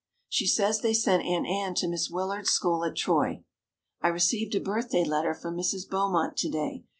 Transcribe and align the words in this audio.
She 0.27 0.47
says 0.47 0.81
they 0.81 0.95
sent 0.95 1.27
Aunt 1.27 1.45
Ann 1.45 1.75
to 1.75 1.87
Miss 1.87 2.09
Willard's 2.09 2.49
school 2.49 2.83
at 2.83 2.95
Troy. 2.95 3.43
I 4.01 4.07
received 4.07 4.55
a 4.55 4.59
birthday 4.59 5.03
letter 5.05 5.35
from 5.35 5.55
Mrs. 5.55 5.87
Beaumont 5.87 6.35
to 6.37 6.49
day. 6.49 6.85